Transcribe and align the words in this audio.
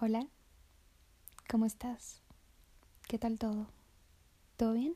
Hola, 0.00 0.28
¿cómo 1.50 1.66
estás? 1.66 2.22
¿Qué 3.08 3.18
tal 3.18 3.36
todo? 3.36 3.66
¿Todo 4.56 4.74
bien? 4.74 4.94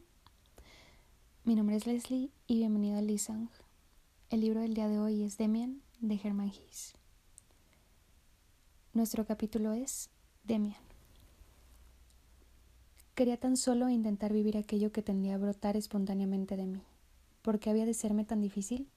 Mi 1.43 1.57
nombre 1.57 1.75
es 1.75 1.89
Leslie 1.89 2.31
y 2.47 2.59
bienvenido 2.59 2.99
a 2.99 3.03
Lisang. 3.03 3.51
El 4.31 4.43
libro 4.43 4.61
del 4.61 4.75
día 4.75 4.87
de 4.87 5.01
hoy 5.01 5.25
es 5.25 5.39
Demian 5.39 5.83
de 5.99 6.21
Herman 6.23 6.51
Hesse. 6.51 6.95
Nuestro 8.93 9.27
capítulo 9.27 9.73
es 9.73 10.09
Demian. 10.45 10.85
Quería 13.17 13.39
tan 13.39 13.57
solo 13.57 13.89
intentar 13.89 14.33
vivir 14.33 14.57
aquello 14.57 14.93
que 14.93 15.03
tendía 15.03 15.35
a 15.35 15.39
brotar 15.39 15.77
espontáneamente 15.77 16.57
de 16.57 16.67
mí. 16.67 16.83
¿Por 17.43 17.59
qué 17.59 17.71
había 17.71 17.87
de 17.87 17.95
serme 17.95 18.25
tan 18.25 18.41
difícil? 18.41 18.89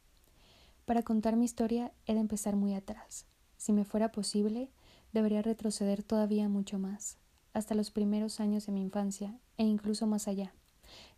Para 0.86 1.02
contar 1.02 1.36
mi 1.36 1.46
historia 1.46 1.92
he 2.06 2.14
de 2.14 2.20
empezar 2.20 2.56
muy 2.56 2.76
atrás. 2.76 3.26
Si 3.58 3.74
me 3.74 3.86
fuera 3.86 4.12
posible, 4.12 4.70
debería 5.16 5.42
retroceder 5.42 6.04
todavía 6.04 6.50
mucho 6.50 6.78
más, 6.78 7.18
hasta 7.54 7.74
los 7.74 7.90
primeros 7.90 8.42
años 8.42 8.66
de 8.66 8.74
mi 8.74 8.82
infancia 8.82 9.40
e 9.58 9.64
incluso 9.64 10.06
más 10.08 10.28
allá, 10.28 10.54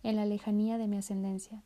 en 0.04 0.16
la 0.16 0.26
lejanía 0.26 0.78
de 0.78 0.88
mi 0.88 0.98
ascendencia. 0.98 1.64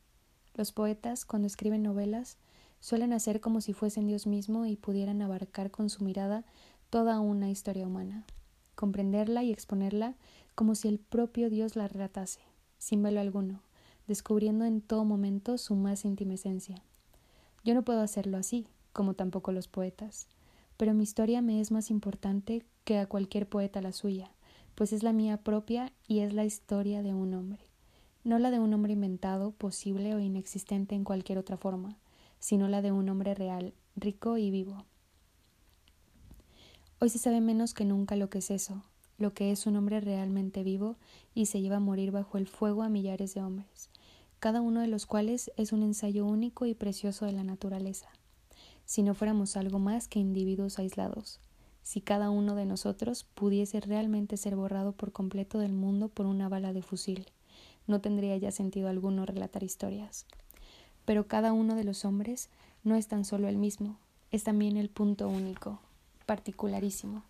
Los 0.55 0.71
poetas, 0.71 1.25
cuando 1.25 1.47
escriben 1.47 1.83
novelas, 1.83 2.37
suelen 2.79 3.11
hacer 3.11 3.41
como 3.41 3.59
si 3.59 3.73
fuesen 3.73 4.07
Dios 4.07 4.27
mismo 4.27 4.65
y 4.65 4.77
pudieran 4.77 5.21
abarcar 5.21 5.71
con 5.71 5.89
su 5.89 6.05
mirada 6.05 6.45
toda 6.89 7.19
una 7.19 7.49
historia 7.49 7.85
humana, 7.85 8.25
comprenderla 8.75 9.43
y 9.43 9.51
exponerla 9.51 10.15
como 10.55 10.73
si 10.75 10.87
el 10.87 10.99
propio 10.99 11.49
Dios 11.49 11.75
la 11.75 11.89
relatase, 11.89 12.39
sin 12.77 13.03
velo 13.03 13.19
alguno, 13.19 13.61
descubriendo 14.07 14.63
en 14.63 14.79
todo 14.79 15.03
momento 15.03 15.57
su 15.57 15.75
más 15.75 16.05
íntima 16.05 16.35
esencia. 16.35 16.81
Yo 17.65 17.75
no 17.75 17.83
puedo 17.83 17.99
hacerlo 17.99 18.37
así, 18.37 18.67
como 18.93 19.15
tampoco 19.15 19.51
los 19.51 19.67
poetas 19.67 20.29
pero 20.81 20.95
mi 20.95 21.03
historia 21.03 21.43
me 21.43 21.61
es 21.61 21.69
más 21.69 21.91
importante 21.91 22.65
que 22.85 22.97
a 22.97 23.05
cualquier 23.05 23.47
poeta 23.47 23.83
la 23.83 23.91
suya, 23.91 24.31
pues 24.73 24.93
es 24.93 25.03
la 25.03 25.13
mía 25.13 25.37
propia 25.37 25.93
y 26.07 26.21
es 26.21 26.33
la 26.33 26.43
historia 26.43 27.03
de 27.03 27.13
un 27.13 27.35
hombre, 27.35 27.59
no 28.23 28.39
la 28.39 28.49
de 28.49 28.57
un 28.57 28.73
hombre 28.73 28.93
inventado, 28.93 29.51
posible 29.51 30.15
o 30.15 30.19
inexistente 30.19 30.95
en 30.95 31.03
cualquier 31.03 31.37
otra 31.37 31.55
forma, 31.55 31.99
sino 32.39 32.67
la 32.67 32.81
de 32.81 32.91
un 32.91 33.07
hombre 33.09 33.35
real, 33.35 33.75
rico 33.95 34.39
y 34.39 34.49
vivo. 34.49 34.87
Hoy 36.99 37.09
se 37.09 37.19
sabe 37.19 37.41
menos 37.41 37.75
que 37.75 37.85
nunca 37.85 38.15
lo 38.15 38.31
que 38.31 38.39
es 38.39 38.49
eso, 38.49 38.83
lo 39.19 39.35
que 39.35 39.51
es 39.51 39.67
un 39.67 39.75
hombre 39.75 40.01
realmente 40.01 40.63
vivo 40.63 40.95
y 41.35 41.45
se 41.45 41.61
lleva 41.61 41.75
a 41.75 41.79
morir 41.79 42.09
bajo 42.09 42.39
el 42.39 42.47
fuego 42.47 42.81
a 42.81 42.89
millares 42.89 43.35
de 43.35 43.43
hombres, 43.43 43.91
cada 44.39 44.61
uno 44.61 44.81
de 44.81 44.87
los 44.87 45.05
cuales 45.05 45.51
es 45.57 45.73
un 45.73 45.83
ensayo 45.83 46.25
único 46.25 46.65
y 46.65 46.73
precioso 46.73 47.27
de 47.27 47.33
la 47.33 47.43
naturaleza 47.43 48.09
si 48.85 49.03
no 49.03 49.13
fuéramos 49.13 49.57
algo 49.57 49.79
más 49.79 50.07
que 50.07 50.19
individuos 50.19 50.79
aislados, 50.79 51.39
si 51.83 52.01
cada 52.01 52.29
uno 52.29 52.55
de 52.55 52.65
nosotros 52.65 53.25
pudiese 53.35 53.79
realmente 53.79 54.37
ser 54.37 54.55
borrado 54.55 54.91
por 54.91 55.11
completo 55.11 55.59
del 55.59 55.73
mundo 55.73 56.09
por 56.09 56.25
una 56.25 56.49
bala 56.49 56.73
de 56.73 56.81
fusil, 56.81 57.27
no 57.87 58.01
tendría 58.01 58.37
ya 58.37 58.51
sentido 58.51 58.87
alguno 58.89 59.25
relatar 59.25 59.63
historias. 59.63 60.25
Pero 61.05 61.27
cada 61.27 61.53
uno 61.53 61.75
de 61.75 61.83
los 61.83 62.05
hombres 62.05 62.49
no 62.83 62.95
es 62.95 63.07
tan 63.07 63.25
solo 63.25 63.47
el 63.47 63.57
mismo, 63.57 63.97
es 64.31 64.43
también 64.43 64.77
el 64.77 64.89
punto 64.89 65.27
único, 65.27 65.79
particularísimo, 66.25 67.23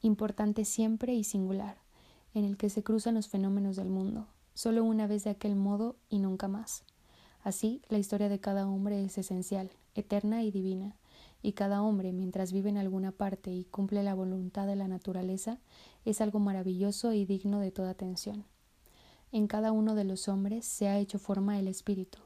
importante 0.00 0.64
siempre 0.64 1.14
y 1.14 1.24
singular, 1.24 1.76
en 2.34 2.44
el 2.44 2.56
que 2.56 2.70
se 2.70 2.82
cruzan 2.82 3.14
los 3.14 3.28
fenómenos 3.28 3.76
del 3.76 3.90
mundo, 3.90 4.26
solo 4.54 4.84
una 4.84 5.06
vez 5.06 5.24
de 5.24 5.30
aquel 5.30 5.54
modo 5.54 5.96
y 6.08 6.18
nunca 6.18 6.48
más. 6.48 6.82
Así, 7.42 7.82
la 7.88 7.98
historia 7.98 8.28
de 8.28 8.38
cada 8.38 8.68
hombre 8.68 9.04
es 9.04 9.18
esencial, 9.18 9.70
eterna 9.94 10.42
y 10.42 10.50
divina, 10.50 10.96
y 11.42 11.52
cada 11.52 11.82
hombre, 11.82 12.12
mientras 12.12 12.52
vive 12.52 12.70
en 12.70 12.78
alguna 12.78 13.10
parte 13.10 13.50
y 13.52 13.64
cumple 13.64 14.04
la 14.04 14.14
voluntad 14.14 14.66
de 14.66 14.76
la 14.76 14.86
naturaleza, 14.86 15.58
es 16.04 16.20
algo 16.20 16.38
maravilloso 16.38 17.12
y 17.12 17.24
digno 17.24 17.58
de 17.58 17.72
toda 17.72 17.90
atención. 17.90 18.44
En 19.32 19.48
cada 19.48 19.72
uno 19.72 19.94
de 19.94 20.04
los 20.04 20.28
hombres 20.28 20.64
se 20.66 20.88
ha 20.88 20.98
hecho 20.98 21.18
forma 21.18 21.58
el 21.58 21.66
espíritu, 21.66 22.18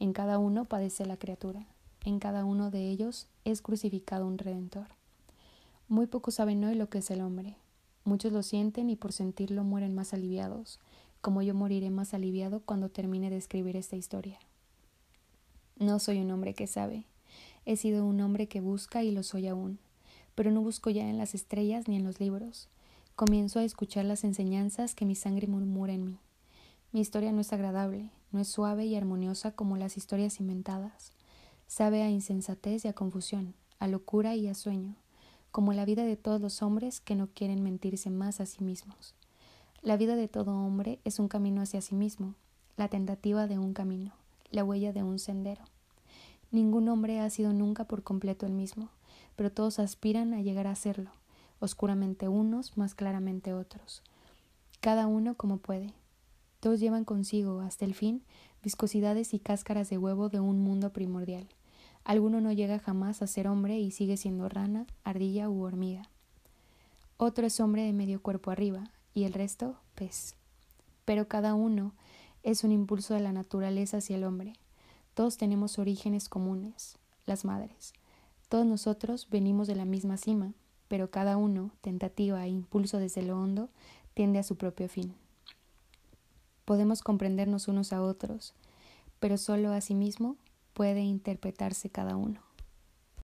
en 0.00 0.12
cada 0.12 0.38
uno 0.38 0.64
padece 0.64 1.06
la 1.06 1.16
criatura, 1.16 1.66
en 2.04 2.18
cada 2.18 2.44
uno 2.44 2.70
de 2.70 2.90
ellos 2.90 3.28
es 3.44 3.62
crucificado 3.62 4.26
un 4.26 4.38
redentor. 4.38 4.88
Muy 5.88 6.06
pocos 6.06 6.34
saben 6.34 6.64
hoy 6.64 6.74
lo 6.74 6.88
que 6.88 6.98
es 6.98 7.10
el 7.12 7.20
hombre. 7.20 7.56
Muchos 8.04 8.32
lo 8.32 8.42
sienten 8.42 8.90
y 8.90 8.96
por 8.96 9.12
sentirlo 9.12 9.64
mueren 9.64 9.94
más 9.94 10.12
aliviados, 10.12 10.80
como 11.20 11.42
yo 11.42 11.54
moriré 11.54 11.90
más 11.90 12.14
aliviado 12.14 12.60
cuando 12.60 12.88
termine 12.88 13.30
de 13.30 13.36
escribir 13.36 13.76
esta 13.76 13.96
historia. 13.96 14.38
No 15.78 15.98
soy 15.98 16.20
un 16.20 16.30
hombre 16.30 16.54
que 16.54 16.66
sabe. 16.66 17.04
He 17.66 17.76
sido 17.76 18.06
un 18.06 18.18
hombre 18.22 18.48
que 18.48 18.62
busca 18.62 19.02
y 19.02 19.10
lo 19.10 19.22
soy 19.22 19.46
aún. 19.46 19.78
Pero 20.34 20.50
no 20.50 20.62
busco 20.62 20.88
ya 20.88 21.06
en 21.06 21.18
las 21.18 21.34
estrellas 21.34 21.86
ni 21.86 21.96
en 21.96 22.04
los 22.04 22.18
libros. 22.18 22.70
Comienzo 23.14 23.58
a 23.58 23.64
escuchar 23.64 24.06
las 24.06 24.24
enseñanzas 24.24 24.94
que 24.94 25.04
mi 25.04 25.14
sangre 25.14 25.48
murmura 25.48 25.92
en 25.92 26.06
mí. 26.06 26.18
Mi 26.92 27.00
historia 27.00 27.30
no 27.30 27.42
es 27.42 27.52
agradable, 27.52 28.08
no 28.32 28.40
es 28.40 28.48
suave 28.48 28.86
y 28.86 28.96
armoniosa 28.96 29.50
como 29.50 29.76
las 29.76 29.98
historias 29.98 30.40
inventadas. 30.40 31.12
Sabe 31.66 32.02
a 32.02 32.08
insensatez 32.08 32.86
y 32.86 32.88
a 32.88 32.94
confusión, 32.94 33.52
a 33.78 33.86
locura 33.86 34.34
y 34.34 34.48
a 34.48 34.54
sueño, 34.54 34.96
como 35.50 35.74
la 35.74 35.84
vida 35.84 36.04
de 36.04 36.16
todos 36.16 36.40
los 36.40 36.62
hombres 36.62 37.00
que 37.00 37.16
no 37.16 37.26
quieren 37.26 37.62
mentirse 37.62 38.08
más 38.08 38.40
a 38.40 38.46
sí 38.46 38.64
mismos. 38.64 39.14
La 39.82 39.98
vida 39.98 40.16
de 40.16 40.28
todo 40.28 40.56
hombre 40.56 41.00
es 41.04 41.18
un 41.18 41.28
camino 41.28 41.60
hacia 41.60 41.82
sí 41.82 41.94
mismo, 41.94 42.34
la 42.78 42.88
tentativa 42.88 43.46
de 43.46 43.58
un 43.58 43.74
camino 43.74 44.14
la 44.50 44.64
huella 44.64 44.92
de 44.92 45.02
un 45.02 45.18
sendero. 45.18 45.62
Ningún 46.50 46.88
hombre 46.88 47.20
ha 47.20 47.28
sido 47.30 47.52
nunca 47.52 47.84
por 47.84 48.02
completo 48.02 48.46
el 48.46 48.52
mismo, 48.52 48.88
pero 49.34 49.52
todos 49.52 49.78
aspiran 49.78 50.32
a 50.34 50.42
llegar 50.42 50.66
a 50.66 50.74
serlo, 50.74 51.10
oscuramente 51.60 52.28
unos, 52.28 52.76
más 52.76 52.94
claramente 52.94 53.52
otros. 53.52 54.02
Cada 54.80 55.06
uno 55.06 55.34
como 55.34 55.58
puede. 55.58 55.92
Todos 56.60 56.80
llevan 56.80 57.04
consigo, 57.04 57.60
hasta 57.60 57.84
el 57.84 57.94
fin, 57.94 58.22
viscosidades 58.62 59.34
y 59.34 59.38
cáscaras 59.38 59.90
de 59.90 59.98
huevo 59.98 60.28
de 60.28 60.40
un 60.40 60.60
mundo 60.60 60.92
primordial. 60.92 61.46
Alguno 62.04 62.40
no 62.40 62.52
llega 62.52 62.78
jamás 62.78 63.20
a 63.20 63.26
ser 63.26 63.48
hombre 63.48 63.78
y 63.78 63.90
sigue 63.90 64.16
siendo 64.16 64.48
rana, 64.48 64.86
ardilla 65.04 65.48
u 65.48 65.62
hormiga. 65.62 66.02
Otro 67.16 67.46
es 67.46 67.58
hombre 67.60 67.82
de 67.82 67.92
medio 67.92 68.22
cuerpo 68.22 68.50
arriba, 68.50 68.90
y 69.12 69.24
el 69.24 69.32
resto, 69.32 69.76
pez. 69.94 70.34
Pero 71.04 71.26
cada 71.26 71.54
uno 71.54 71.94
es 72.46 72.62
un 72.62 72.70
impulso 72.70 73.12
de 73.12 73.18
la 73.18 73.32
naturaleza 73.32 73.96
hacia 73.96 74.14
el 74.14 74.22
hombre. 74.22 74.52
Todos 75.14 75.36
tenemos 75.36 75.80
orígenes 75.80 76.28
comunes, 76.28 76.96
las 77.26 77.44
madres. 77.44 77.92
Todos 78.48 78.64
nosotros 78.64 79.26
venimos 79.28 79.66
de 79.66 79.74
la 79.74 79.84
misma 79.84 80.16
cima, 80.16 80.52
pero 80.86 81.10
cada 81.10 81.38
uno, 81.38 81.72
tentativa 81.80 82.46
e 82.46 82.48
impulso 82.48 82.98
desde 82.98 83.22
lo 83.22 83.36
hondo, 83.36 83.68
tiende 84.14 84.38
a 84.38 84.44
su 84.44 84.54
propio 84.54 84.88
fin. 84.88 85.12
Podemos 86.64 87.02
comprendernos 87.02 87.66
unos 87.66 87.92
a 87.92 88.00
otros, 88.00 88.54
pero 89.18 89.38
solo 89.38 89.72
a 89.72 89.80
sí 89.80 89.96
mismo 89.96 90.36
puede 90.72 91.00
interpretarse 91.00 91.90
cada 91.90 92.16
uno. 92.16 92.45